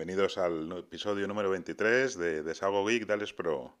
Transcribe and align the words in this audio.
Bienvenidos 0.00 0.38
al 0.38 0.72
episodio 0.78 1.28
número 1.28 1.50
23 1.50 2.16
de 2.16 2.42
Desago 2.42 2.86
Geek 2.86 3.04
Dales 3.04 3.34
Pro. 3.34 3.74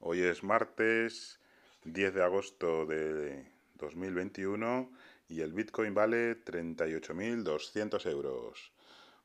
Hoy 0.00 0.22
es 0.22 0.42
martes 0.42 1.38
10 1.84 2.14
de 2.14 2.22
agosto 2.24 2.86
de 2.86 3.44
2021 3.74 4.90
y 5.28 5.42
el 5.42 5.52
Bitcoin 5.52 5.92
vale 5.92 6.42
38.200 6.42 8.10
euros. 8.10 8.72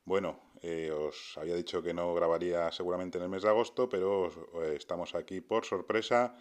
Bueno, 0.04 0.40
eh, 0.60 0.90
os 0.90 1.38
había 1.38 1.54
dicho 1.54 1.82
que 1.82 1.94
no 1.94 2.12
grabaría 2.12 2.70
seguramente 2.70 3.16
en 3.16 3.24
el 3.24 3.30
mes 3.30 3.44
de 3.44 3.48
agosto, 3.48 3.88
pero 3.88 4.26
eh, 4.62 4.74
estamos 4.76 5.14
aquí 5.14 5.40
por 5.40 5.64
sorpresa 5.64 6.36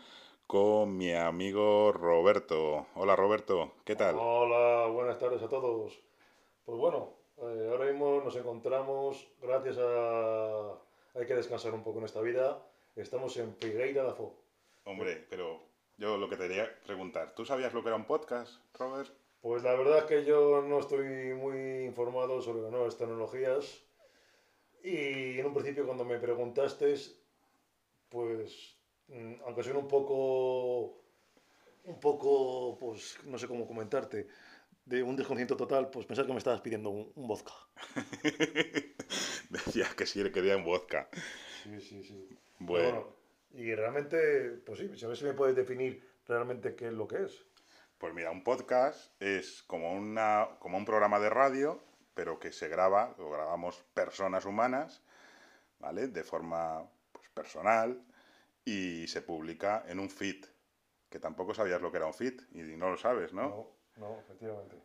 con 0.46 0.98
mi 0.98 1.14
amigo 1.14 1.94
Roberto. 1.94 2.86
Hola 2.96 3.16
Roberto, 3.16 3.76
¿qué 3.86 3.96
tal? 3.96 4.18
Hola, 4.20 4.88
buenas 4.88 5.18
tardes 5.18 5.42
a 5.42 5.48
todos. 5.48 6.02
Pues 6.66 6.78
bueno, 6.78 7.21
eh, 7.42 7.70
ahora 7.72 7.86
mismo 7.86 8.22
nos 8.24 8.36
encontramos, 8.36 9.28
gracias 9.42 9.78
a... 9.80 10.74
Hay 11.16 11.26
que 11.26 11.36
descansar 11.36 11.74
un 11.74 11.84
poco 11.84 12.00
en 12.00 12.06
esta 12.06 12.22
vida. 12.22 12.64
Estamos 12.96 13.36
en 13.38 13.56
Figueira 13.56 14.04
da 14.04 14.14
Fo. 14.14 14.36
Hombre, 14.86 15.26
pero 15.30 15.60
yo 15.98 16.18
lo 16.18 16.30
que 16.30 16.38
te 16.38 16.48
quería 16.48 16.70
preguntar, 16.86 17.36
¿tú 17.36 17.46
sabías 17.46 17.74
lo 17.74 17.82
que 17.82 17.90
era 17.90 17.98
un 17.98 18.06
podcast, 18.06 18.62
Robert? 18.78 19.12
Pues 19.42 19.64
la 19.64 19.74
verdad 19.74 20.00
es 20.00 20.04
que 20.06 20.24
yo 20.24 20.62
no 20.62 20.80
estoy 20.80 21.34
muy 21.34 21.86
informado 21.86 22.42
sobre 22.42 22.62
las 22.62 22.72
nuevas 22.72 22.98
tecnologías. 22.98 23.84
Y 24.84 25.40
en 25.40 25.46
un 25.46 25.54
principio 25.54 25.86
cuando 25.86 26.06
me 26.06 26.18
preguntaste, 26.18 26.96
pues 28.10 28.78
mm, 29.08 29.34
aunque 29.46 29.64
suene 29.64 29.80
un 29.80 29.88
poco, 29.88 31.02
un 31.86 32.00
poco, 32.00 32.78
pues 32.80 33.20
no 33.26 33.38
sé 33.38 33.48
cómo 33.48 33.68
comentarte, 33.68 34.28
de 34.86 35.04
un 35.04 35.16
desconcierto 35.16 35.58
total, 35.58 35.90
pues 35.90 36.06
pensar 36.06 36.26
que 36.26 36.32
me 36.34 36.38
estabas 36.40 36.62
pidiendo 36.62 36.90
un, 36.90 37.12
un 37.16 37.28
vodka. 37.28 37.54
Decía 39.50 39.88
que 39.96 40.06
sí 40.06 40.24
le 40.24 40.32
quería 40.32 40.58
un 40.58 40.64
vodka. 40.66 41.10
Sí, 41.64 41.80
sí, 41.82 42.04
sí. 42.04 42.30
Bueno, 42.60 43.06
Pero 43.50 43.64
y 43.64 43.76
realmente, 43.76 44.52
pues 44.66 44.80
sí, 44.80 45.06
a 45.06 45.08
ver 45.08 45.18
si 45.18 45.26
me 45.26 45.34
puedes 45.34 45.56
definir 45.56 46.08
realmente 46.26 46.76
qué 46.76 46.88
es 46.88 46.94
lo 46.94 47.08
que 47.08 47.24
es. 47.24 47.46
pues 47.98 48.14
mira, 48.14 48.32
un 48.32 48.44
podcast 48.44 49.12
es 49.22 49.64
como, 49.64 49.94
una, 49.94 50.50
como 50.60 50.78
un 50.78 50.86
programa 50.86 51.20
de 51.20 51.30
radio, 51.30 51.84
pero 52.14 52.40
que 52.40 52.52
se 52.52 52.68
graba, 52.68 53.16
lo 53.18 53.30
grabamos 53.30 53.84
personas 53.94 54.46
humanas, 54.46 55.04
¿vale? 55.80 56.08
De 56.08 56.24
forma 56.24 56.90
pues, 57.12 57.30
personal 57.30 58.06
y 58.66 59.08
se 59.08 59.22
publica 59.22 59.84
en 59.88 60.00
un 60.00 60.10
feed, 60.10 60.46
que 61.10 61.20
tampoco 61.20 61.54
sabías 61.54 61.82
lo 61.82 61.92
que 61.92 61.98
era 61.98 62.08
un 62.08 62.14
feed 62.14 62.42
y 62.54 62.62
no 62.78 62.90
lo 62.92 62.98
sabes, 62.98 63.34
¿no? 63.34 63.50
No, 63.50 63.81
no, 63.98 64.20
efectivamente. 64.20 64.82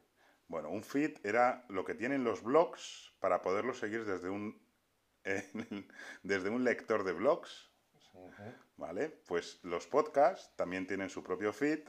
Bueno, 0.48 0.70
un 0.70 0.82
feed 0.82 1.18
era 1.24 1.64
lo 1.68 1.84
que 1.84 1.94
tienen 1.94 2.24
los 2.24 2.42
blogs 2.42 3.14
para 3.20 3.42
poderlos 3.42 3.78
seguir 3.78 4.04
desde 4.04 4.30
un, 4.30 4.60
desde 6.22 6.50
un 6.50 6.64
lector 6.64 7.04
de 7.04 7.12
blogs. 7.12 7.70
¿vale? 8.76 9.08
Pues 9.08 9.60
los 9.62 9.86
podcasts 9.86 10.54
también 10.56 10.86
tienen 10.86 11.10
su 11.10 11.22
propio 11.22 11.52
feed 11.52 11.80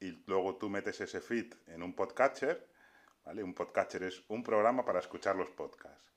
y 0.00 0.10
luego 0.26 0.56
tú 0.56 0.68
metes 0.68 1.00
ese 1.00 1.20
feed 1.20 1.54
en 1.66 1.82
un 1.82 1.94
podcatcher, 1.94 2.68
¿vale? 3.24 3.42
Un 3.42 3.54
podcatcher 3.54 4.02
es 4.04 4.24
un 4.28 4.42
programa 4.42 4.84
para 4.84 4.98
escuchar 4.98 5.36
los 5.36 5.50
podcasts. 5.50 6.10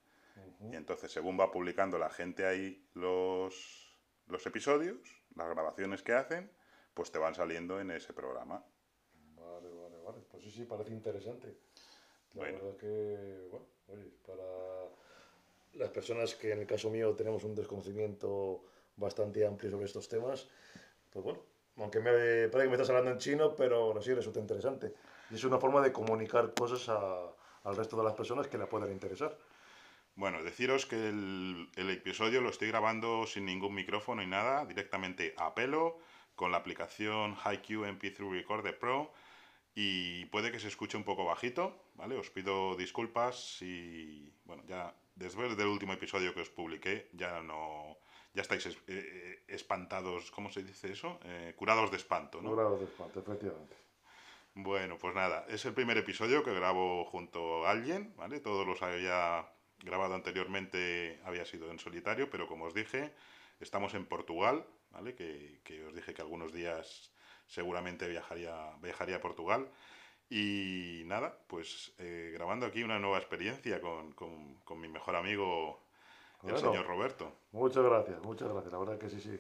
Y 0.72 0.76
entonces, 0.76 1.12
según 1.12 1.38
va 1.38 1.52
publicando 1.52 1.98
la 1.98 2.10
gente 2.10 2.46
ahí 2.46 2.90
los, 2.94 4.00
los 4.28 4.46
episodios, 4.46 4.98
las 5.36 5.50
grabaciones 5.50 6.02
que 6.02 6.14
hacen, 6.14 6.52
pues 6.94 7.12
te 7.12 7.20
van 7.20 7.36
saliendo 7.36 7.80
en 7.80 7.92
ese 7.92 8.14
programa. 8.14 8.66
Pues 10.34 10.44
sí, 10.46 10.50
sí, 10.50 10.64
parece 10.66 10.90
interesante. 10.92 11.48
La 12.34 12.42
Bueno. 12.42 12.58
verdad 12.58 12.78
que, 12.78 13.48
bueno, 13.52 13.66
oye, 13.90 14.10
para 14.26 14.44
las 15.74 15.90
personas 15.92 16.34
que 16.34 16.52
en 16.54 16.62
el 16.62 16.66
caso 16.66 16.90
mío 16.90 17.14
tenemos 17.14 17.44
un 17.44 17.54
desconocimiento 17.54 18.64
bastante 18.96 19.46
amplio 19.46 19.70
sobre 19.70 19.86
estos 19.86 20.08
temas, 20.10 20.48
pues 21.12 21.24
bueno, 21.24 21.40
aunque 21.78 22.00
me 22.00 22.48
parece 22.50 22.64
que 22.64 22.68
me 22.70 22.74
estás 22.74 22.90
hablando 22.90 23.12
en 23.12 23.20
chino, 23.20 23.56
pero 23.56 23.84
aún 23.84 23.98
así 24.00 24.12
resulta 24.12 24.40
interesante. 24.40 24.92
Y 25.30 25.36
es 25.36 25.44
una 25.44 25.60
forma 25.60 25.82
de 25.82 25.92
comunicar 25.92 26.52
cosas 26.56 26.90
a- 26.90 27.32
al 27.64 27.76
resto 27.76 27.96
de 27.96 28.04
las 28.04 28.14
personas 28.14 28.48
que 28.48 28.58
le 28.58 28.66
puedan 28.66 28.92
interesar. 28.92 29.38
Bueno, 30.16 30.44
deciros 30.44 30.88
que 30.88 31.10
el, 31.10 31.70
el 31.76 31.90
episodio 31.92 32.42
lo 32.42 32.50
estoy 32.50 32.70
grabando 32.70 33.28
sin 33.28 33.46
ningún 33.46 33.76
micrófono 33.76 34.24
y 34.24 34.28
nada, 34.28 34.66
directamente 34.66 35.36
a 35.38 35.54
pelo, 35.54 35.98
con 36.36 36.50
la 36.52 36.58
aplicación 36.58 37.36
HiQ 37.36 37.86
MP3 37.86 38.32
Recorder 38.32 38.78
Pro 38.80 39.12
y 39.76 40.26
puede 40.26 40.52
que 40.52 40.60
se 40.60 40.68
escuche 40.68 40.98
un 40.98 41.04
poco 41.04 41.26
bajito, 41.26 41.86
¿vale? 41.96 42.16
Os 42.18 42.30
pido 42.30 42.76
disculpas 42.76 43.58
si, 43.58 44.32
bueno, 44.46 44.64
ya 44.68 44.94
después 45.16 45.56
del 45.58 45.68
último 45.68 45.94
episodio 45.94 46.34
que 46.34 46.42
os 46.42 46.50
publiqué, 46.50 47.10
ya 47.14 47.42
no, 47.42 47.98
ya 48.34 48.42
estáis 48.42 48.66
es- 48.68 48.78
eh, 48.78 48.82
eh, 48.88 49.44
espantados, 49.48 50.32
¿cómo 50.32 50.52
se 50.52 50.64
dice 50.64 50.92
eso? 50.92 51.20
Eh, 51.24 51.54
curados 51.56 51.90
de 51.92 51.98
espanto, 51.98 52.42
¿no? 52.42 52.56
Grado 52.56 52.78
de 52.78 52.86
espanto, 52.86 53.20
efectivamente. 53.20 53.76
Bueno, 54.56 54.98
pues 55.00 55.16
nada, 55.16 55.46
es 55.50 55.66
el 55.66 55.74
primer 55.74 55.98
episodio 55.98 56.44
que 56.44 56.54
grabo 56.54 57.06
junto 57.06 57.66
a 57.66 57.72
alguien, 57.72 58.14
¿vale? 58.16 58.40
Todos 58.40 58.68
los 58.68 58.82
había 58.84 59.48
grabado 59.80 60.14
anteriormente, 60.14 61.20
había 61.26 61.46
sido 61.46 61.72
en 61.72 61.80
solitario, 61.80 62.30
pero 62.30 62.48
como 62.48 62.66
os 62.66 62.74
dije, 62.76 63.12
estamos 63.60 63.96
en 63.96 64.06
Portugal, 64.06 64.64
¿vale? 64.92 65.16
Que, 65.16 65.60
que 65.64 65.84
os 65.86 65.96
dije 65.96 66.14
que 66.14 66.22
algunos 66.22 66.54
días 66.54 67.12
seguramente 67.48 68.08
viajaría, 68.08 68.76
viajaría 68.82 69.18
a 69.18 69.22
Portugal. 69.22 69.68
Y 70.30 71.04
nada, 71.06 71.38
pues 71.48 71.94
eh, 72.00 72.32
grabando 72.34 72.66
aquí 72.66 72.82
una 72.84 72.98
nueva 73.00 73.18
experiencia 73.18 73.80
con, 73.82 74.14
con- 74.14 74.56
con 74.64 74.80
mi 74.80 74.88
mejor 74.88 75.16
amigo, 75.16 75.80
el 76.44 76.50
señor 76.72 76.88
Roberto. 76.88 77.32
Muchas 77.52 77.84
gracias, 77.84 78.22
muchas 78.24 78.50
gracias. 78.50 78.74
La 78.74 78.80
verdad 78.80 78.98
que 78.98 79.10
sí, 79.10 79.20
sí. 79.20 79.40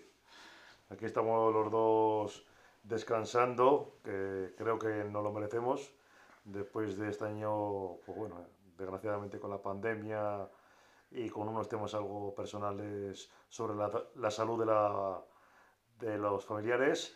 Aquí 0.89 1.05
estamos 1.05 1.51
los 1.53 1.71
dos 1.71 2.45
descansando, 2.83 3.97
que 4.03 4.53
creo 4.57 4.77
que 4.77 5.03
no 5.05 5.21
lo 5.21 5.31
merecemos. 5.31 5.91
Después 6.43 6.97
de 6.97 7.09
este 7.09 7.25
año, 7.25 7.95
pues 8.05 8.17
bueno, 8.17 8.45
desgraciadamente 8.77 9.39
con 9.39 9.49
la 9.49 9.61
pandemia 9.61 10.47
y 11.09 11.29
con 11.29 11.47
unos 11.47 11.69
temas 11.69 11.93
algo 11.93 12.35
personales 12.35 13.31
sobre 13.49 13.75
la, 13.75 13.89
la 14.15 14.29
salud 14.29 14.59
de, 14.59 14.65
la, 14.65 15.21
de 15.99 16.17
los 16.17 16.45
familiares. 16.45 17.15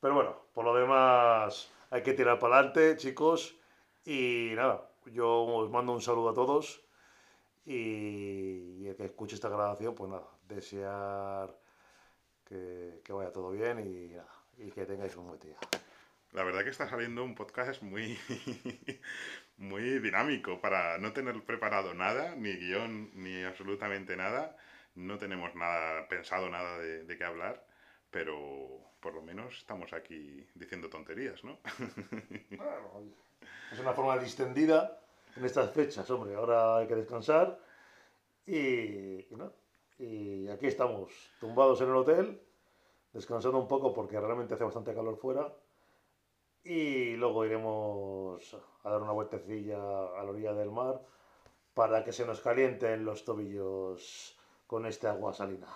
Pero 0.00 0.14
bueno, 0.14 0.36
por 0.54 0.64
lo 0.64 0.74
demás 0.74 1.70
hay 1.90 2.02
que 2.02 2.14
tirar 2.14 2.38
para 2.38 2.56
adelante, 2.56 2.96
chicos. 2.96 3.56
Y 4.04 4.52
nada, 4.54 4.88
yo 5.06 5.44
os 5.44 5.70
mando 5.70 5.92
un 5.92 6.00
saludo 6.00 6.30
a 6.30 6.34
todos. 6.34 6.84
Y, 7.66 8.86
el 8.86 8.96
que 8.96 9.04
escuche 9.04 9.34
esta 9.34 9.48
grabación, 9.48 9.94
pues 9.94 10.10
nada, 10.10 10.26
desear 10.48 11.54
que, 12.44 13.02
vaya 13.10 13.32
todo 13.32 13.50
bien 13.50 13.80
y, 13.80 14.14
nada, 14.14 14.32
y 14.56 14.70
que 14.70 14.86
tengáis 14.86 15.14
un 15.16 15.28
buen 15.28 15.40
día. 15.40 15.56
La 16.32 16.44
verdad 16.44 16.62
que 16.62 16.70
está 16.70 16.88
saliendo 16.88 17.24
un 17.24 17.34
podcast 17.34 17.82
muy, 17.82 18.18
muy 19.58 19.98
dinámico 19.98 20.60
para 20.60 20.98
no 20.98 21.12
tener 21.12 21.42
preparado 21.44 21.92
nada, 21.92 22.36
ni 22.36 22.52
guion, 22.54 23.10
ni 23.14 23.42
absolutamente 23.44 24.16
nada. 24.16 24.56
No 24.94 25.18
tenemos 25.18 25.54
nada 25.54 26.08
pensado, 26.08 26.48
nada 26.48 26.78
de 26.78 27.18
qué 27.18 27.24
hablar, 27.24 27.67
pero 28.10 28.92
por 29.00 29.14
lo 29.14 29.22
menos 29.22 29.58
estamos 29.58 29.92
aquí 29.92 30.46
diciendo 30.54 30.88
tonterías, 30.88 31.44
¿no? 31.44 31.58
Oye, 32.94 33.14
es 33.72 33.78
una 33.78 33.92
forma 33.92 34.18
distendida 34.18 35.00
en 35.36 35.44
estas 35.44 35.70
fechas, 35.70 36.08
hombre. 36.10 36.34
Ahora 36.34 36.78
hay 36.78 36.86
que 36.86 36.96
descansar 36.96 37.58
y, 38.46 39.26
nada, 39.30 39.52
y 39.98 40.48
aquí 40.48 40.66
estamos, 40.66 41.12
tumbados 41.40 41.80
en 41.80 41.88
el 41.90 41.96
hotel, 41.96 42.40
descansando 43.12 43.58
un 43.58 43.68
poco 43.68 43.92
porque 43.92 44.18
realmente 44.20 44.54
hace 44.54 44.64
bastante 44.64 44.94
calor 44.94 45.16
fuera. 45.16 45.52
Y 46.64 47.14
luego 47.16 47.44
iremos 47.46 48.56
a 48.82 48.90
dar 48.90 49.00
una 49.00 49.12
vueltecilla 49.12 49.76
a 49.76 50.22
la 50.22 50.30
orilla 50.30 50.52
del 50.54 50.70
mar 50.70 51.00
para 51.72 52.04
que 52.04 52.12
se 52.12 52.26
nos 52.26 52.40
calienten 52.40 53.04
los 53.04 53.24
tobillos 53.24 54.38
con 54.66 54.84
este 54.84 55.06
agua 55.06 55.32
salina. 55.32 55.68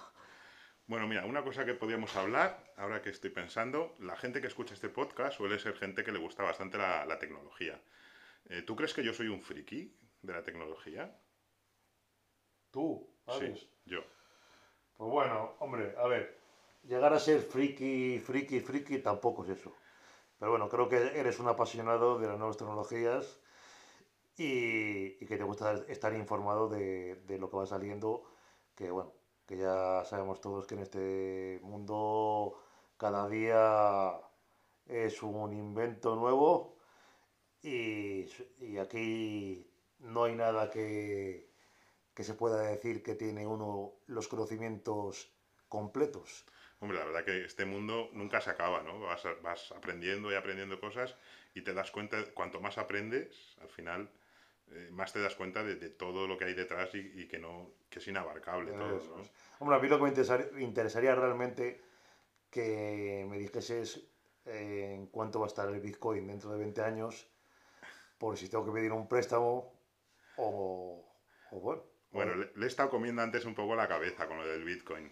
Bueno, 0.87 1.07
mira, 1.09 1.25
una 1.27 1.43
cosa 1.43 1.65
que 1.65 1.75
podríamos 1.75 2.15
hablar, 2.17 2.73
ahora 2.77 3.03
que 3.03 3.11
estoy 3.11 3.31
pensando, 3.31 3.95
la 3.99 4.17
gente 4.17 4.41
que 4.41 4.47
escucha 4.49 4.75
este 4.75 4.89
podcast 4.89 5.37
suele 5.37 5.59
ser 5.59 5.75
gente 5.75 6.05
que 6.05 6.13
le 6.13 6.19
gusta 6.19 6.43
bastante 6.43 6.79
la, 6.79 7.05
la 7.07 7.19
tecnología. 7.19 7.81
Eh, 8.49 8.63
¿Tú 8.63 8.77
crees 8.77 8.95
que 8.95 9.05
yo 9.05 9.13
soy 9.15 9.29
un 9.29 9.43
friki 9.43 9.97
de 10.23 10.33
la 10.33 10.43
tecnología? 10.43 11.17
¿Tú? 12.71 13.09
¿sabes? 13.27 13.61
Sí, 13.61 13.71
yo. 13.87 14.01
Pues 14.97 15.11
bueno, 15.11 15.57
hombre, 15.61 15.95
a 15.97 16.07
ver, 16.07 16.39
llegar 16.83 17.13
a 17.13 17.19
ser 17.19 17.41
friki, 17.41 18.19
friki, 18.21 18.61
friki 18.61 18.99
tampoco 18.99 19.45
es 19.45 19.51
eso. 19.51 19.73
Pero 20.39 20.53
bueno, 20.53 20.69
creo 20.69 20.89
que 20.89 20.97
eres 21.19 21.39
un 21.41 21.49
apasionado 21.49 22.19
de 22.19 22.29
las 22.29 22.39
nuevas 22.39 22.57
tecnologías 22.57 23.41
y, 24.37 25.23
y 25.23 25.27
que 25.27 25.37
te 25.37 25.45
gusta 25.45 25.85
estar 25.89 26.15
informado 26.15 26.69
de, 26.69 27.17
de 27.17 27.39
lo 27.39 27.51
que 27.51 27.57
va 27.57 27.67
saliendo, 27.67 28.25
que 28.75 28.91
bueno, 28.91 29.13
que 29.53 29.59
ya 29.59 30.03
sabemos 30.07 30.41
todos 30.41 30.67
que 30.67 30.77
en 30.77 30.81
este 30.81 31.61
mundo 31.63 32.59
cada 32.97 33.29
día 33.29 34.19
es 34.87 35.23
un 35.23 35.53
invento 35.53 36.17
nuevo 36.17 36.79
y, 37.63 38.27
y 38.61 38.79
aquí 38.79 39.71
no 39.99 40.25
hay 40.25 40.37
nada 40.37 40.71
que, 40.71 41.51
que 42.15 42.25
se 42.25 42.33
pueda 42.33 42.63
decir 42.63 43.03
que 43.03 43.15
tiene 43.15 43.47
uno 43.47 43.93
los 44.07 44.27
conocimientos 44.27 45.31
completos. 45.69 46.47
Hombre, 46.81 46.99
la 46.99 47.05
verdad 47.05 47.25
que 47.27 47.45
este 47.45 47.67
mundo 47.67 48.09
nunca 48.15 48.41
se 48.41 48.49
acaba, 48.49 48.83
¿no? 48.83 49.01
Vas, 49.01 49.23
vas 49.43 49.71
aprendiendo 49.73 50.33
y 50.33 50.35
aprendiendo 50.35 50.81
cosas 50.81 51.15
y 51.53 51.61
te 51.61 51.75
das 51.75 51.91
cuenta, 51.91 52.17
cuanto 52.33 52.59
más 52.59 52.79
aprendes, 52.79 53.55
al 53.61 53.69
final, 53.69 54.11
eh, 54.75 54.91
más 54.93 55.13
te 55.13 55.21
das 55.21 55.35
cuenta 55.35 55.63
de, 55.63 55.77
todo 55.91 56.27
lo 56.27 56.37
que 56.37 56.47
hay 56.47 56.55
detrás 56.55 56.95
y, 56.95 57.27
que 57.29 57.39
no 57.39 57.71
que 57.89 57.99
es 57.99 58.09
inabarcable 58.09 58.73
todo, 58.73 58.89
¿no? 58.89 59.23
Hombre, 59.59 59.77
a 59.77 59.81
mí 59.81 59.89
lo 59.89 59.99
que 59.99 60.03
me 60.55 60.63
interesaría, 60.63 61.15
realmente 61.15 61.81
que 62.51 63.27
me 63.29 63.39
dijeses 63.39 64.09
eh, 64.47 64.93
en 64.95 65.07
cuánto 65.07 65.41
va 65.41 65.47
a 65.47 65.49
estar 65.49 65.69
el 65.69 65.81
Bitcoin 65.81 66.27
dentro 66.27 66.51
de 66.51 66.59
20 66.59 66.83
años, 66.83 67.27
por 68.19 68.37
si 68.37 68.49
tengo 68.49 68.65
que 68.67 68.73
pedir 68.73 68.93
un 68.93 69.09
préstamo 69.09 69.73
o, 70.37 71.05
bueno. 71.51 71.83
Bueno, 72.11 72.35
le, 72.35 72.51
le, 72.55 72.65
he 72.67 72.69
estado 72.69 72.91
comiendo 72.91 73.23
antes 73.23 73.47
un 73.47 73.55
poco 73.55 73.75
la 73.75 73.89
cabeza 73.89 74.27
con 74.27 74.37
lo 74.37 74.47
del 74.47 74.65
Bitcoin. 74.65 75.11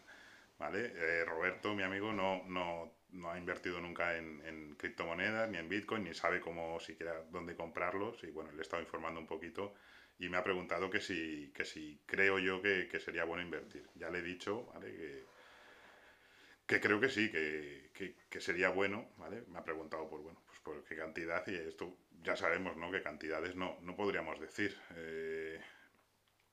¿vale? 0.60 0.92
Eh, 0.94 1.24
Roberto, 1.24 1.74
mi 1.74 1.82
amigo, 1.82 2.12
no, 2.12 2.44
no, 2.46 2.92
no 3.12 3.30
ha 3.30 3.38
invertido 3.38 3.80
nunca 3.80 4.16
en, 4.16 4.40
en, 4.44 4.74
criptomonedas, 4.76 5.50
ni 5.50 5.58
en 5.58 5.68
Bitcoin, 5.68 6.04
ni 6.04 6.14
sabe 6.14 6.40
cómo 6.40 6.78
siquiera 6.80 7.22
dónde 7.30 7.56
comprarlos. 7.56 8.22
Y 8.24 8.30
bueno, 8.30 8.52
le 8.52 8.58
he 8.58 8.62
estado 8.62 8.82
informando 8.82 9.20
un 9.20 9.26
poquito 9.26 9.74
y 10.18 10.28
me 10.28 10.36
ha 10.36 10.44
preguntado 10.44 10.90
que 10.90 11.00
si, 11.00 11.50
que 11.54 11.64
si 11.64 12.00
creo 12.06 12.38
yo 12.38 12.60
que, 12.60 12.88
que 12.88 13.00
sería 13.00 13.24
bueno 13.24 13.42
invertir. 13.42 13.88
Ya 13.94 14.10
le 14.10 14.18
he 14.18 14.22
dicho, 14.22 14.66
¿vale? 14.66 14.94
Que, 14.94 15.24
que 16.66 16.80
creo 16.80 17.00
que 17.00 17.08
sí, 17.08 17.30
que, 17.30 17.90
que, 18.28 18.40
sería 18.40 18.68
bueno, 18.68 19.08
¿vale? 19.16 19.42
Me 19.48 19.58
ha 19.58 19.64
preguntado 19.64 20.08
por, 20.08 20.20
bueno, 20.20 20.40
pues 20.46 20.60
por 20.60 20.84
qué 20.84 20.94
cantidad 20.94 21.44
y 21.48 21.56
esto 21.56 21.96
ya 22.22 22.36
sabemos, 22.36 22.76
¿no? 22.76 22.92
Que 22.92 23.02
cantidades 23.02 23.56
no, 23.56 23.78
no 23.80 23.96
podríamos 23.96 24.38
decir. 24.38 24.78
Eh, 24.94 25.60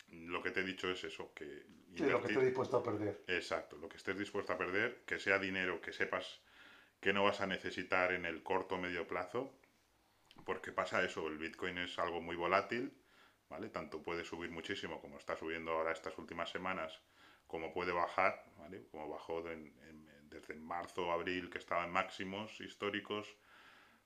lo 0.10 0.42
que 0.42 0.52
te 0.52 0.62
he 0.62 0.64
dicho 0.64 0.90
es 0.90 1.04
eso, 1.04 1.34
que... 1.34 1.66
lo 1.98 2.22
que 2.22 2.28
estés 2.30 2.46
dispuesto 2.46 2.78
a 2.78 2.84
perder. 2.84 3.22
Exacto, 3.28 3.78
lo 3.78 3.90
que 3.90 3.98
estés 3.98 4.18
dispuesto 4.18 4.54
a 4.54 4.58
perder, 4.58 5.04
que 5.06 5.20
sea 5.20 5.38
dinero 5.38 5.82
que 5.82 5.92
sepas 5.92 6.42
que 7.00 7.14
no 7.14 7.24
vas 7.24 7.42
a 7.42 7.48
necesitar 7.48 8.12
en 8.12 8.26
el 8.26 8.44
corto 8.44 8.76
o 8.76 8.78
medio 8.78 9.08
plazo, 9.08 9.54
porque 10.46 10.72
pasa 10.72 11.04
eso, 11.04 11.28
el 11.28 11.38
Bitcoin 11.38 11.78
es 11.78 12.00
algo 12.00 12.22
muy 12.22 12.36
volátil, 12.36 12.94
¿vale? 13.50 13.70
Tanto 13.70 14.02
puede 14.02 14.24
subir 14.24 14.50
muchísimo 14.52 15.02
como 15.02 15.18
está 15.18 15.36
subiendo 15.36 15.72
ahora 15.72 15.92
estas 15.92 16.18
últimas 16.18 16.50
semanas, 16.50 17.02
como 17.48 17.74
puede 17.74 17.92
bajar, 17.92 18.44
¿vale? 18.58 18.88
Como 18.92 19.10
bajó 19.10 19.42
desde 19.42 20.56
marzo, 20.56 21.12
abril, 21.12 21.50
que 21.50 21.58
estaba 21.58 21.86
en 21.86 21.92
máximos 21.92 22.60
históricos, 22.62 23.36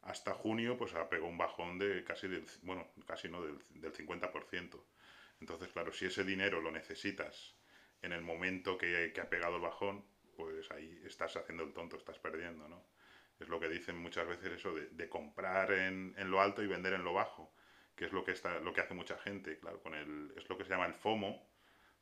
hasta 0.03 0.33
junio, 0.33 0.77
pues 0.77 0.93
pegado 1.09 1.29
un 1.29 1.37
bajón 1.37 1.77
de 1.77 2.03
casi 2.03 2.27
del, 2.27 2.45
bueno, 2.63 2.87
casi 3.05 3.29
no, 3.29 3.43
del, 3.43 3.59
del 3.69 3.93
50%. 3.93 4.83
Entonces, 5.41 5.69
claro, 5.69 5.91
si 5.91 6.05
ese 6.05 6.23
dinero 6.23 6.61
lo 6.61 6.71
necesitas 6.71 7.55
en 8.01 8.13
el 8.13 8.21
momento 8.21 8.77
que, 8.77 9.13
ha 9.21 9.29
pegado 9.29 9.57
el 9.57 9.61
bajón, 9.61 10.03
pues 10.35 10.69
ahí 10.71 11.01
estás 11.05 11.35
haciendo 11.35 11.63
el 11.63 11.73
tonto, 11.73 11.97
estás 11.97 12.19
perdiendo, 12.19 12.67
¿no? 12.67 12.85
Es 13.39 13.49
lo 13.49 13.59
que 13.59 13.69
dicen 13.69 13.97
muchas 13.97 14.27
veces 14.27 14.51
eso 14.53 14.73
de, 14.73 15.09
comprar 15.09 15.71
en, 15.71 16.13
lo 16.29 16.41
alto 16.41 16.61
y 16.61 16.67
vender 16.67 16.93
en 16.93 17.03
lo 17.03 17.13
bajo, 17.13 17.53
que 17.95 18.05
es 18.05 18.11
lo 18.11 18.23
que, 18.23 18.31
está, 18.31 18.59
lo 18.59 18.73
que 18.73 18.81
hace 18.81 18.93
mucha 18.93 19.17
gente, 19.17 19.57
claro, 19.59 19.81
con 19.81 19.95
el, 19.95 20.33
es 20.37 20.47
lo 20.47 20.57
que 20.57 20.63
se 20.63 20.69
llama 20.69 20.85
el 20.85 20.93
FOMO, 20.93 21.49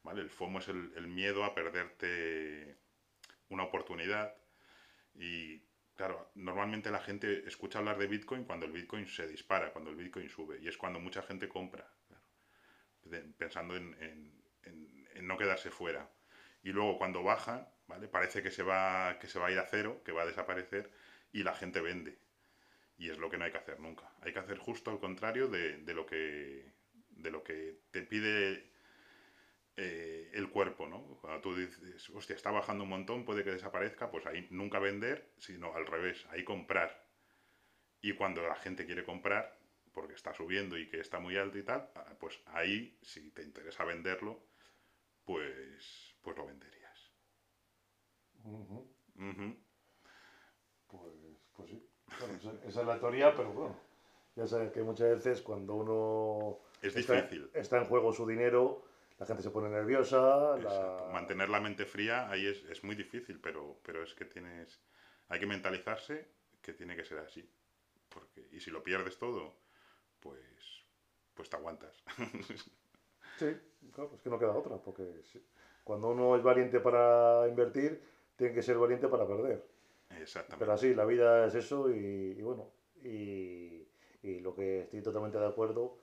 ¿vale? 0.04 0.22
El 0.22 0.30
FOMO 0.30 0.60
es 0.60 0.68
el, 0.68 0.92
el 0.98 1.08
miedo 1.08 1.46
a 1.46 1.56
perderte 1.56 2.78
una 3.50 3.64
oportunidad 3.64 4.36
y 5.16 5.64
Claro, 6.00 6.32
normalmente 6.36 6.92
la 6.92 7.02
gente 7.02 7.46
escucha 7.46 7.80
hablar 7.80 7.98
de 7.98 8.08
Bitcoin 8.08 8.46
cuando 8.46 8.66
el 8.66 8.72
Bitcoin 8.72 9.06
se 9.06 9.28
dispara, 9.28 9.74
cuando 9.74 9.90
el 9.90 9.98
Bitcoin 9.98 10.30
sube, 10.30 10.58
y 10.62 10.70
es 10.70 10.78
cuando 10.78 10.98
mucha 10.98 11.22
gente 11.22 11.50
compra 11.50 11.92
pensando 13.38 13.76
en, 13.76 14.32
no 15.22 15.38
quedarse 15.38 15.70
fuera. 15.72 16.10
Y 16.64 16.70
luego 16.70 16.98
cuando 16.98 17.22
baja, 17.22 17.70
¿vale? 17.90 18.08
Parece 18.08 18.42
que 18.42 18.52
se, 18.52 18.64
va, 18.64 19.18
que 19.20 19.28
se 19.28 19.40
va 19.40 19.48
a 19.48 19.52
ir 19.52 19.60
a 19.60 19.66
cero, 19.66 20.02
que 20.06 20.14
va 20.14 20.22
a 20.22 20.26
desaparecer, 20.28 20.90
y 21.34 21.44
la 21.44 21.56
gente 21.56 21.82
vende. 21.82 22.20
Y 22.98 23.10
es 23.10 23.18
lo 23.18 23.30
que 23.30 23.38
no 23.38 23.46
hay 23.46 23.52
que 23.52 23.58
hacer 23.58 23.80
nunca. 23.80 24.10
Hay 24.22 24.32
que 24.32 24.40
hacer 24.40 24.60
justo 24.60 24.92
al 24.92 25.00
contrario 25.00 25.48
de, 25.48 25.82
lo, 25.94 26.06
que, 26.06 26.72
de 27.10 27.32
lo 27.32 27.44
que 27.44 27.80
te 27.92 28.04
pide 28.04 28.72
eh, 29.76 30.30
el 30.34 30.50
cuerpo, 30.50 30.88
¿no? 30.88 31.18
Cuando 31.22 31.42
tú 31.42 31.56
dices, 31.56 32.10
hostia, 32.12 32.36
está 32.36 32.52
bajando 32.52 32.84
un 32.84 32.90
montón, 32.92 33.26
puede 33.26 33.44
que 33.44 33.52
desaparezca, 33.52 34.12
pues 34.12 34.26
ahí 34.28 34.48
nunca 34.52 34.80
vender, 34.80 35.34
sino 35.40 35.74
al 35.74 35.88
revés, 35.88 36.26
ahí 36.30 36.44
comprar. 36.44 37.08
Y 38.02 38.14
cuando 38.14 38.44
la 38.44 38.56
gente 38.56 38.86
quiere 38.86 39.04
comprar, 39.04 39.58
porque 39.94 40.14
está 40.14 40.34
subiendo 40.34 40.78
y 40.78 40.88
que 40.90 41.00
está 41.00 41.20
muy 41.20 41.38
alto 41.38 41.58
y 41.58 41.64
tal, 41.64 41.90
ah, 41.96 42.16
pues 42.20 42.40
ahí, 42.46 42.98
si 43.02 43.32
te 43.32 43.42
interesa 43.42 43.84
venderlo, 43.84 44.46
pues, 45.26 46.16
pues 46.22 46.38
lo 46.38 46.46
venderías. 48.44 49.58
Pues, 50.88 51.14
pues 51.56 51.70
sí. 51.70 51.90
esa, 52.66 52.82
es 52.82 52.88
la 52.88 53.00
teoría, 53.00 53.36
pero 53.36 53.52
bueno, 53.52 53.76
ya 54.36 54.48
sabes 54.48 54.72
que 54.72 54.82
muchas 54.82 55.10
veces 55.10 55.42
cuando 55.42 55.76
uno 55.76 56.60
es 56.82 56.96
está, 56.96 57.16
difícil. 57.16 57.50
está 57.54 57.78
en 57.78 57.86
juego 57.86 58.12
su 58.12 58.26
dinero, 58.26 58.84
la 59.20 59.26
gente 59.26 59.44
se 59.44 59.52
pone 59.52 59.70
nerviosa. 59.70 60.56
Mantener 61.12 61.50
la 61.50 61.60
mente 61.60 61.86
fría 61.86 62.30
ahí 62.30 62.48
es, 62.48 62.64
es, 62.66 62.84
muy 62.84 62.96
difícil, 62.96 63.40
pero, 63.40 63.80
pero 63.84 64.04
es 64.04 64.14
que 64.14 64.26
tienes. 64.26 64.82
Hay 65.28 65.40
que 65.40 65.46
mentalizarse 65.46 66.30
que 66.62 66.74
tiene 66.74 66.96
que 66.96 67.06
ser 67.06 67.20
así. 67.20 67.48
Porque, 68.08 68.48
y 68.52 68.60
si 68.60 68.72
lo 68.72 68.82
pierdes 68.82 69.20
todo 69.20 69.70
pues, 70.20 70.86
pues 71.34 71.50
te 71.50 71.56
aguantas. 71.56 72.04
sí, 73.38 73.58
claro, 73.94 74.12
es 74.16 74.22
que 74.22 74.30
no 74.30 74.40
queda 74.40 74.56
otra, 74.56 74.78
porque 74.78 75.22
cuando 75.84 76.10
uno 76.10 76.36
es 76.36 76.44
valiente 76.44 76.80
para 76.80 77.48
invertir, 77.48 78.02
tiene 78.40 78.54
que 78.54 78.64
ser 78.64 78.78
valiente 78.78 79.10
para 79.10 79.28
perder. 79.28 79.68
Exactamente. 80.18 80.60
Pero 80.60 80.72
así, 80.72 80.96
la 80.96 81.04
vida 81.04 81.46
es 81.46 81.56
eso 81.56 81.92
y, 81.92 82.42
bueno, 82.42 82.72
y, 83.04 83.86
y, 84.24 84.40
lo 84.40 84.56
que 84.56 84.84
estoy 84.84 85.02
totalmente 85.02 85.38
de 85.38 85.46
acuerdo, 85.46 85.98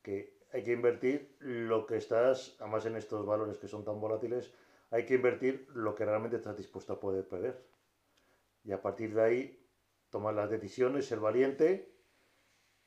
que 0.00 0.38
hay 0.52 0.62
que 0.62 0.72
invertir 0.72 1.34
lo 1.40 1.84
que 1.84 1.96
estás, 1.96 2.56
además 2.60 2.86
en 2.86 2.94
estos 2.94 3.26
valores 3.26 3.58
que 3.58 3.66
son 3.66 3.84
tan 3.84 4.00
volátiles, 4.00 4.54
hay 4.90 5.04
que 5.04 5.14
invertir 5.14 5.66
lo 5.74 5.96
que 5.96 6.04
realmente 6.04 6.36
estás 6.36 6.56
dispuesto 6.56 6.92
a 6.92 7.00
poder 7.00 7.26
perder. 7.26 7.60
Y 8.62 8.70
a 8.70 8.80
partir 8.80 9.12
de 9.12 9.22
ahí, 9.22 9.68
tomar 10.08 10.34
las 10.34 10.50
decisiones, 10.50 11.06
ser 11.06 11.18
valiente 11.18 11.96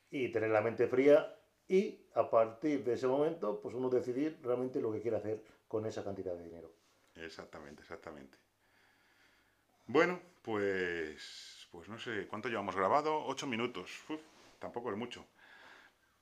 y 0.09 0.31
tener 0.31 0.51
la 0.51 0.61
mente 0.61 0.87
fría 0.87 1.37
y 1.67 2.07
a 2.13 2.29
partir 2.29 2.85
de 2.85 2.93
ese 2.93 3.07
momento, 3.07 3.59
pues 3.59 3.75
uno 3.75 3.89
decidir 3.89 4.39
realmente 4.41 4.79
lo 4.79 4.93
que 4.93 5.01
quiere 5.01 5.17
hacer 5.17 5.43
con 5.67 5.85
esa 5.85 6.01
cantidad 6.01 6.33
de 6.33 6.45
dinero. 6.45 6.71
Exactamente, 7.15 7.81
exactamente. 7.81 8.44
Bueno, 9.87 10.19
pues, 10.41 11.67
pues 11.71 11.89
no 11.89 11.99
sé, 11.99 12.27
¿cuánto 12.27 12.49
llevamos 12.49 12.75
grabado? 12.75 13.23
Ocho 13.25 13.47
minutos. 13.47 13.91
tampoco 14.59 14.91
es 14.91 14.97
mucho. 14.97 15.25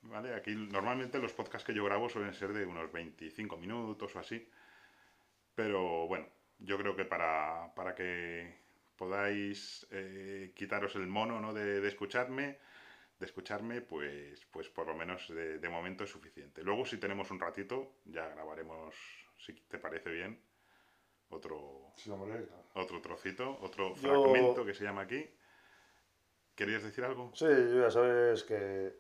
¿Vale? 0.04 0.36
Aquí 0.36 0.54
normalmente 0.54 1.20
los 1.20 1.32
podcasts 1.34 1.66
que 1.66 1.74
yo 1.74 1.86
grabo 1.86 2.10
suelen 2.10 2.34
ser 2.34 2.52
de 2.52 2.66
unos 2.66 2.92
25 2.92 3.58
minutos 3.58 4.16
o 4.16 4.20
así. 4.20 4.50
Pero 5.56 6.08
bueno, 6.08 6.28
yo 6.60 6.78
creo 6.78 6.96
que 6.96 7.06
para, 7.06 7.74
para 7.76 7.96
que 7.96 8.54
podáis 8.98 9.88
eh, 9.92 10.52
quitaros 10.56 10.96
el 10.96 11.08
mono 11.08 11.40
¿no? 11.40 11.54
de, 11.54 11.80
de 11.80 11.88
escucharme, 11.88 12.60
de 13.20 13.26
escucharme, 13.26 13.82
pues, 13.82 14.46
pues 14.52 14.68
por 14.70 14.88
lo 14.88 14.96
menos 14.96 15.30
de, 15.30 15.70
momento 15.70 16.04
es 16.04 16.10
suficiente. 16.10 16.64
Luego, 16.64 16.86
si 16.86 16.98
tenemos 16.98 17.32
un 17.32 17.40
ratito, 17.40 17.94
ya 18.06 18.28
grabaremos, 18.28 18.96
si 19.38 19.54
te 19.54 19.78
parece 19.78 20.12
bien, 20.12 20.40
otro, 21.34 21.94
otro 22.76 23.02
trocito, 23.02 23.58
otro 23.62 23.96
fragmento 23.96 24.66
que 24.66 24.74
se 24.74 24.84
llama 24.84 25.02
aquí. 25.02 25.26
¿Querías 26.56 26.84
decir 26.84 27.04
algo? 27.04 27.32
Sí, 27.34 27.46
ya 27.46 27.90
sabes 27.90 28.44
que 28.44 28.94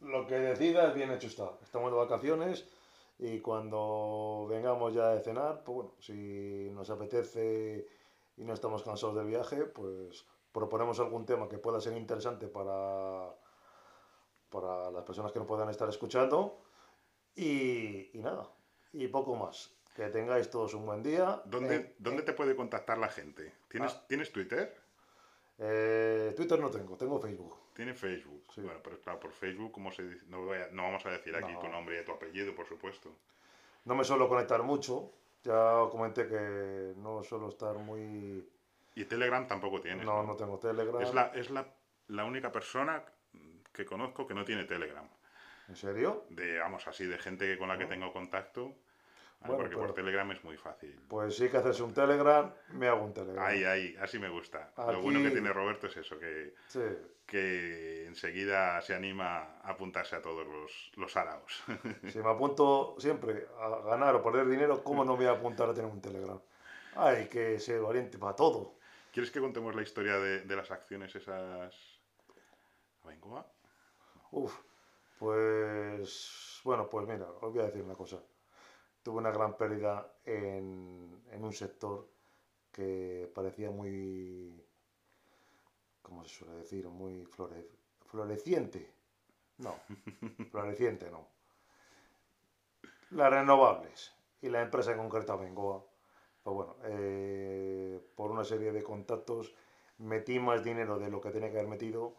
lo 0.00 0.26
que 0.26 0.36
decidas, 0.36 0.94
bien 0.94 1.10
hecho 1.10 1.26
está. 1.26 1.58
Estamos 1.62 1.90
de 1.90 1.98
vacaciones 1.98 2.68
y 3.18 3.40
cuando 3.40 4.46
vengamos 4.48 4.94
ya 4.94 5.08
de 5.08 5.20
cenar, 5.20 5.62
pues 5.64 5.74
bueno, 5.74 5.94
si 6.00 6.70
nos 6.72 6.88
apetece 6.90 7.86
y 8.36 8.44
no 8.44 8.54
estamos 8.54 8.82
cansados 8.82 9.16
del 9.16 9.26
viaje, 9.26 9.64
pues 9.64 10.24
proponemos 10.52 11.00
algún 11.00 11.26
tema 11.26 11.48
que 11.48 11.58
pueda 11.58 11.80
ser 11.80 11.96
interesante 11.96 12.46
para 12.46 13.34
para 14.50 14.90
las 14.90 15.04
personas 15.04 15.32
que 15.32 15.38
no 15.38 15.46
puedan 15.46 15.70
estar 15.70 15.88
escuchando. 15.88 16.60
Y, 17.36 18.10
nada, 18.14 18.50
y 18.92 19.06
poco 19.08 19.36
más. 19.36 19.72
Que 19.94 20.08
tengáis 20.08 20.50
todos 20.50 20.74
un 20.74 20.86
buen 20.86 21.02
día. 21.02 21.42
¿Dónde, 21.44 21.94
¿dónde 21.98 22.22
te 22.22 22.32
puede 22.32 22.54
contactar 22.54 22.98
la 22.98 23.08
gente? 23.08 23.52
¿Tienes, 23.68 23.92
ah. 23.92 24.04
¿tienes 24.06 24.32
Twitter? 24.32 24.74
Eh, 25.58 26.32
Twitter 26.36 26.58
no 26.58 26.70
tengo, 26.70 26.96
tengo 26.96 27.20
Facebook. 27.20 27.56
Tiene 27.74 27.94
Facebook. 27.94 28.44
Bueno, 28.56 28.80
pero 28.82 29.00
claro, 29.00 29.20
por 29.20 29.32
Facebook, 29.32 29.72
¿cómo 29.72 29.90
se 29.90 30.02
dice? 30.02 30.24
No, 30.28 30.38
no 30.72 30.82
vamos 30.82 31.04
a 31.06 31.10
decir 31.10 31.34
aquí 31.36 31.52
tu 31.60 31.68
nombre 31.68 32.00
y 32.00 32.04
tu 32.04 32.12
apellido, 32.12 32.54
por 32.54 32.66
supuesto. 32.66 33.10
No 33.84 33.94
me 33.94 34.04
suelo 34.04 34.28
conectar 34.28 34.62
mucho. 34.62 35.12
Ya 35.42 35.86
comenté 35.90 36.28
que 36.28 36.94
no 36.96 37.22
suelo 37.22 37.48
estar 37.48 37.74
muy. 37.76 38.48
¿Y 38.94 39.04
Telegram 39.04 39.46
tampoco 39.46 39.80
tienes? 39.80 40.04
No, 40.04 40.22
no, 40.22 40.36
tengo 40.36 40.58
Telegram. 40.58 41.00
Es 41.02 41.14
la, 41.14 41.26
es 41.34 41.50
la, 41.50 41.66
la 42.08 42.24
única 42.24 42.52
persona 42.52 43.04
que 43.72 43.84
conozco 43.84 44.26
que 44.26 44.34
no 44.34 44.44
tiene 44.44 44.64
Telegram. 44.64 45.08
¿En 45.68 45.76
serio? 45.76 46.24
De, 46.30 46.58
vamos, 46.58 46.86
así, 46.88 47.06
de 47.06 47.16
gente 47.18 47.56
con 47.56 47.68
la 47.68 47.78
que 47.78 47.86
tengo 47.86 48.12
contacto. 48.12 48.74
Porque 49.46 49.76
por 49.76 49.94
Telegram 49.94 50.30
es 50.32 50.44
muy 50.44 50.56
fácil. 50.58 51.00
Pues 51.08 51.36
sí 51.36 51.48
que 51.48 51.56
haces 51.56 51.80
un 51.80 51.94
Telegram, 51.94 52.52
me 52.74 52.88
hago 52.88 53.04
un 53.04 53.14
Telegram. 53.14 53.42
Ahí, 53.44 53.64
ahí, 53.64 53.96
así 54.00 54.18
me 54.18 54.28
gusta. 54.28 54.72
Lo 54.76 55.00
bueno 55.00 55.22
que 55.22 55.30
tiene 55.30 55.50
Roberto 55.50 55.86
es 55.86 55.96
eso, 55.96 56.18
que, 56.18 56.54
que 57.24 58.06
enseguida 58.06 58.80
se 58.82 58.94
anima 58.94 59.60
a 59.62 59.70
apuntarse 59.70 60.16
a 60.16 60.20
todos 60.20 60.46
los, 60.46 60.92
los 60.96 61.16
araos. 61.16 61.62
Si 62.08 62.18
me 62.18 62.28
apunto 62.28 62.96
siempre 62.98 63.46
a 63.58 63.80
ganar 63.86 64.14
o 64.16 64.22
perder 64.22 64.46
dinero, 64.46 64.84
¿cómo 64.84 65.04
no 65.04 65.12
me 65.12 65.24
voy 65.24 65.34
a 65.34 65.38
apuntar 65.38 65.70
a 65.70 65.74
tener 65.74 65.90
un 65.90 66.02
Telegram? 66.02 66.38
Hay 66.96 67.28
que 67.28 67.58
ser 67.58 67.80
valiente 67.80 68.18
para 68.18 68.36
todo. 68.36 68.74
¿Quieres 69.10 69.30
que 69.30 69.40
contemos 69.40 69.74
la 69.74 69.82
historia 69.82 70.18
de, 70.18 70.42
de 70.42 70.56
las 70.56 70.70
acciones 70.70 71.14
esas? 71.16 71.74
¿Vengo? 73.04 73.42
Uf, 74.32 74.54
pues 75.18 76.60
bueno, 76.62 76.90
pues 76.90 77.08
mira, 77.08 77.26
os 77.40 77.52
voy 77.52 77.60
a 77.60 77.66
decir 77.66 77.82
una 77.82 77.94
cosa 77.94 78.22
tuve 79.02 79.18
una 79.18 79.30
gran 79.30 79.56
pérdida 79.56 80.12
en, 80.24 81.22
un 81.32 81.52
sector 81.52 82.08
que 82.70 83.30
parecía 83.34 83.70
muy, 83.70 84.62
¿cómo 86.02 86.24
se 86.24 86.30
suele 86.30 86.54
decir? 86.56 86.88
Muy 86.88 87.24
floreciente. 88.06 88.92
No, 89.58 89.74
floreciente 90.50 91.10
no. 91.10 91.26
Las 93.10 93.30
renovables 93.30 94.12
y 94.40 94.48
la 94.48 94.62
empresa 94.62 94.92
en 94.92 94.98
concreto 94.98 95.36
Bengoa, 95.36 95.84
pues 96.42 96.54
bueno, 96.54 96.76
eh, 96.84 98.00
por 98.14 98.30
una 98.30 98.44
serie 98.44 98.72
de 98.72 98.82
contactos 98.82 99.52
metí 99.98 100.38
más 100.38 100.64
dinero 100.64 100.98
de 100.98 101.10
lo 101.10 101.20
que 101.20 101.30
tenía 101.30 101.50
que 101.50 101.58
haber 101.58 101.68
metido 101.68 102.14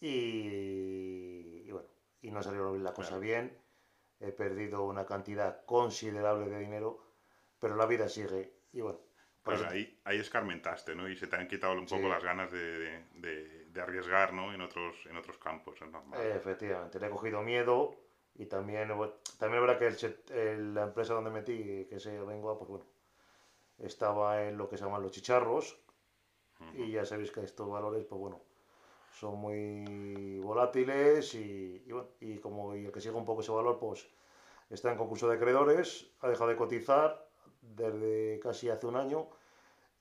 y, 0.00 1.70
bueno, 1.70 1.88
y 2.20 2.30
no 2.30 2.42
salió 2.42 2.76
la 2.76 2.92
cosa 2.92 3.18
bien 3.18 3.56
he 4.22 4.32
perdido 4.32 4.84
una 4.84 5.04
cantidad 5.04 5.64
considerable 5.64 6.48
de 6.48 6.58
dinero, 6.58 7.02
pero 7.58 7.76
la 7.76 7.86
vida 7.86 8.08
sigue 8.08 8.52
y 8.72 8.80
bueno. 8.80 8.98
Pues 9.42 9.60
ahí, 9.62 10.00
ahí 10.04 10.20
escarmentaste, 10.20 10.94
¿no? 10.94 11.08
Y 11.08 11.16
se 11.16 11.26
te 11.26 11.34
han 11.34 11.48
quitado 11.48 11.72
un 11.72 11.86
poco 11.86 12.08
las 12.08 12.22
ganas 12.22 12.52
de, 12.52 13.02
de, 13.14 13.66
de, 13.66 13.80
arriesgar, 13.80 14.32
¿no? 14.32 14.54
En 14.54 14.60
otros, 14.60 14.94
en 15.06 15.16
otros 15.16 15.36
campos, 15.38 15.82
es 15.82 15.90
normal. 15.90 16.20
Efectivamente, 16.20 17.00
le 17.00 17.08
he 17.08 17.10
cogido 17.10 17.42
miedo 17.42 17.96
y 18.36 18.46
también, 18.46 18.88
también 19.38 19.62
es 19.62 19.68
verdad 19.68 19.78
que 19.78 20.32
el, 20.34 20.74
la 20.74 20.84
empresa 20.84 21.14
donde 21.14 21.30
metí, 21.30 21.86
que 21.86 21.98
se 21.98 22.20
vengo 22.20 22.56
pues 22.56 22.70
bueno, 22.70 22.86
estaba 23.78 24.44
en 24.44 24.56
lo 24.56 24.68
que 24.68 24.78
se 24.78 24.84
llaman 24.84 25.02
los 25.02 25.10
chicharros 25.10 25.76
y 26.74 26.92
ya 26.92 27.04
sabéis 27.04 27.32
que 27.32 27.42
estos 27.42 27.68
valores, 27.68 28.04
pues 28.04 28.20
bueno, 28.20 28.40
son 29.12 29.36
muy 29.36 30.38
volátiles 30.40 31.34
y, 31.34 31.84
bueno, 31.90 32.08
y 32.20 32.38
como 32.38 32.74
el 32.74 32.90
que 32.90 33.00
sigue 33.00 33.14
un 33.14 33.24
poco 33.24 33.42
ese 33.42 33.52
valor, 33.52 33.78
pues 33.78 34.06
está 34.70 34.90
en 34.90 34.98
concurso 34.98 35.28
de 35.28 35.36
acreedores, 35.36 36.10
ha 36.20 36.28
dejado 36.28 36.50
de 36.50 36.56
cotizar 36.56 37.28
desde 37.60 38.40
casi 38.40 38.70
hace 38.70 38.86
un 38.86 38.96
año 38.96 39.28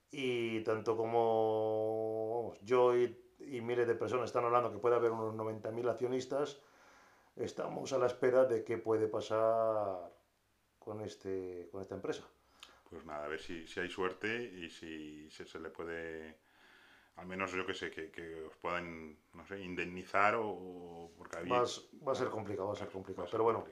y 0.09 0.61
tanto 0.61 0.95
como 0.95 2.55
yo 2.63 2.95
y, 2.95 3.17
miles 3.39 3.87
de 3.87 3.95
personas 3.95 4.25
están 4.25 4.45
hablando 4.45 4.71
que 4.71 4.77
puede 4.77 4.95
haber 4.95 5.11
unos 5.11 5.33
90.000 5.35 5.89
accionistas, 5.89 6.61
estamos 7.35 7.91
a 7.91 7.97
la 7.97 8.05
espera 8.05 8.45
de 8.45 8.63
qué 8.63 8.77
puede 8.77 9.07
pasar 9.07 10.11
con, 10.79 11.01
este, 11.01 11.67
con 11.71 11.81
esta 11.81 11.95
empresa. 11.95 12.23
Pues 12.89 13.05
nada, 13.05 13.25
a 13.25 13.27
ver 13.27 13.39
si, 13.39 13.67
si 13.67 13.79
hay 13.79 13.89
suerte 13.89 14.43
y 14.43 14.69
si 14.69 15.29
se 15.31 15.59
le 15.59 15.69
puede 15.69 16.37
al 17.17 17.27
menos 17.27 17.51
yo 17.51 17.65
que 17.65 17.73
sé, 17.73 17.91
que, 17.91 18.11
que, 18.11 18.43
os 18.43 18.55
puedan, 18.57 19.17
no 19.33 19.45
sé, 19.45 19.59
indemnizar 19.61 20.35
o... 20.35 21.11
porque 21.17 21.37
va, 21.49 21.61
a 21.61 22.15
ser 22.15 22.29
complicado, 22.29 22.67
va 22.67 22.73
a 22.73 22.77
ser 22.77 22.89
complicado. 22.89 23.27
Pero 23.29 23.43
bueno, 23.43 23.65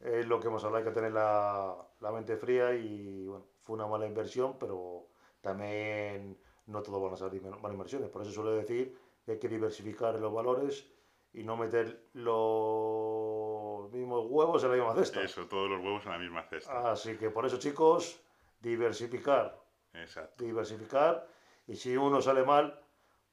es 0.00 0.26
lo 0.26 0.40
que 0.40 0.48
hemos 0.48 0.64
hablado, 0.64 0.84
hay 0.84 0.90
que 0.90 0.94
tener 0.94 1.12
la, 1.12 1.76
la, 2.00 2.12
mente 2.12 2.36
fría 2.36 2.74
y 2.74 3.26
bueno, 3.26 3.46
fue 3.60 3.74
una 3.74 3.86
mala 3.86 4.06
inversión, 4.06 4.58
pero 4.58 5.06
también 5.40 6.38
no 6.66 6.82
todo 6.82 7.00
van 7.00 7.14
a 7.14 7.16
ser 7.16 7.40
malas 7.40 7.72
inversiones. 7.72 8.10
Por 8.10 8.22
eso 8.22 8.32
suele 8.32 8.50
decir 8.52 8.96
que 9.24 9.32
hay 9.32 9.38
que 9.38 9.48
diversificar 9.48 10.14
los 10.16 10.32
valores 10.32 10.86
y 11.32 11.44
no 11.44 11.56
meter 11.56 12.08
los 12.14 13.90
mismos 13.92 14.26
huevos 14.28 14.64
en 14.64 14.70
la 14.70 14.76
misma 14.76 14.94
cesta. 14.94 15.22
Eso, 15.22 15.46
todos 15.46 15.70
los 15.70 15.80
huevos 15.80 16.04
en 16.06 16.12
la 16.12 16.18
misma 16.18 16.42
cesta. 16.44 16.90
Así 16.90 17.16
que 17.16 17.30
por 17.30 17.44
eso, 17.46 17.58
chicos, 17.58 18.20
diversificar. 18.60 19.60
Exacto. 19.92 20.44
Diversificar 20.44 21.26
y 21.66 21.76
si 21.76 21.96
uno 21.96 22.20
sale 22.22 22.44
mal, 22.44 22.80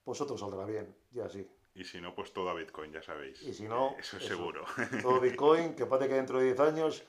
pues 0.04 0.20
otro 0.22 0.38
saldrá 0.38 0.66
bien, 0.66 0.96
ya 1.12 1.30
sí. 1.30 1.48
Y 1.76 1.86
si 1.86 2.00
no, 2.00 2.14
pues 2.14 2.32
todo 2.34 2.50
a 2.50 2.54
Bitcoin, 2.54 2.92
ya 2.92 3.02
sabéis. 3.02 3.42
Y 3.42 3.54
si 3.54 3.68
no, 3.68 3.96
eso 3.98 4.18
es 4.18 4.26
seguro. 4.26 4.64
Todo 5.02 5.20
Bitcoin, 5.22 5.76
que 5.76 5.88
parece 5.88 6.10
que 6.10 6.16
dentro 6.16 6.38
de 6.38 6.46
10 6.46 6.60
años 6.60 7.04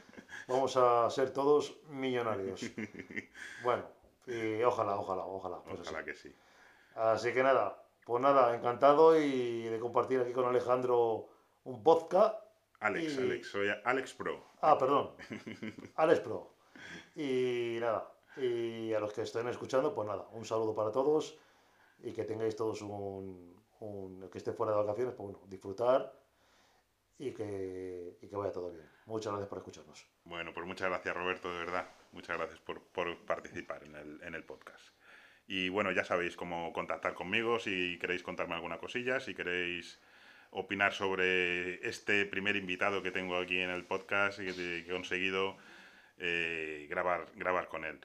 vamos 0.48 0.76
a 0.76 1.10
ser 1.10 1.32
todos 1.32 1.76
millonarios. 1.88 2.62
Bueno, 3.62 3.84
y 4.26 4.62
ojalá, 4.62 4.96
ojalá, 4.96 5.26
ojalá. 5.26 5.62
Pues 5.62 5.80
ojalá 5.80 6.02
que 6.04 6.14
sí. 6.14 6.34
Así 6.94 7.34
que 7.34 7.42
nada, 7.42 7.84
pues 8.06 8.22
nada, 8.22 8.54
encantado 8.54 9.20
y 9.20 9.64
de 9.64 9.78
compartir 9.78 10.20
aquí 10.20 10.32
con 10.32 10.46
Alejandro 10.46 11.28
un 11.64 11.82
podcast. 11.82 12.42
Alex, 12.80 13.18
Alex, 13.18 13.48
soy 13.48 13.68
Alex 13.84 14.14
Pro. 14.14 14.44
Ah, 14.62 14.78
perdón. 14.78 15.10
Alex 15.96 16.20
Pro. 16.20 16.54
Y 17.16 17.78
nada, 17.80 18.13
y 18.36 18.92
a 18.92 19.00
los 19.00 19.12
que 19.12 19.22
estén 19.22 19.48
escuchando, 19.48 19.94
pues 19.94 20.06
nada, 20.08 20.28
un 20.32 20.44
saludo 20.44 20.74
para 20.74 20.90
todos 20.90 21.38
y 22.02 22.12
que 22.12 22.24
tengáis 22.24 22.56
todos 22.56 22.82
un, 22.82 23.62
un 23.80 24.28
que 24.30 24.38
esté 24.38 24.52
fuera 24.52 24.72
de 24.72 24.78
vacaciones, 24.78 25.14
pues 25.14 25.30
bueno, 25.30 25.40
disfrutar 25.46 26.12
y 27.18 27.32
que, 27.32 28.18
y 28.20 28.26
que 28.26 28.36
vaya 28.36 28.52
todo 28.52 28.72
bien. 28.72 28.88
Muchas 29.06 29.32
gracias 29.32 29.48
por 29.48 29.58
escucharnos. 29.58 30.06
Bueno, 30.24 30.52
pues 30.52 30.66
muchas 30.66 30.88
gracias 30.88 31.14
Roberto, 31.14 31.52
de 31.52 31.58
verdad. 31.58 31.88
Muchas 32.12 32.36
gracias 32.36 32.60
por, 32.60 32.80
por 32.82 33.16
participar 33.24 33.84
en 33.84 33.94
el, 33.94 34.22
en 34.22 34.34
el 34.34 34.44
podcast. 34.44 34.88
Y 35.46 35.68
bueno, 35.68 35.92
ya 35.92 36.04
sabéis 36.04 36.36
cómo 36.36 36.72
contactar 36.72 37.14
conmigo 37.14 37.58
si 37.58 37.98
queréis 37.98 38.22
contarme 38.22 38.54
alguna 38.54 38.78
cosilla, 38.78 39.20
si 39.20 39.34
queréis 39.34 40.00
opinar 40.50 40.92
sobre 40.92 41.86
este 41.86 42.24
primer 42.26 42.56
invitado 42.56 43.02
que 43.02 43.10
tengo 43.10 43.36
aquí 43.36 43.58
en 43.58 43.70
el 43.70 43.84
podcast 43.84 44.38
y 44.38 44.46
que 44.46 44.78
he 44.78 44.88
conseguido 44.88 45.56
eh, 46.16 46.86
grabar, 46.88 47.26
grabar 47.34 47.68
con 47.68 47.84
él. 47.84 48.00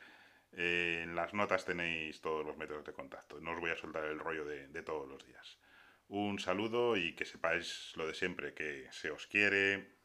Eh, 0.52 1.02
en 1.04 1.16
las 1.16 1.34
notas 1.34 1.66
tenéis 1.66 2.22
todos 2.22 2.46
los 2.46 2.58
métodos 2.58 2.86
de 2.86 2.94
contacto. 2.94 3.40
No 3.40 3.52
os 3.52 3.60
voy 3.60 3.72
a 3.72 3.78
soltar 3.78 4.06
el 4.06 4.20
rollo 4.20 4.46
de, 4.46 4.68
de 4.68 4.84
todos 4.84 5.08
los 5.08 5.26
días. 5.26 5.60
Un 6.08 6.40
saludo 6.40 6.98
y 6.98 7.16
que 7.16 7.26
sepáis 7.26 7.94
lo 7.96 8.08
de 8.08 8.16
siempre, 8.16 8.54
que 8.54 8.88
se 8.92 9.12
os 9.12 9.28
quiere. 9.28 10.00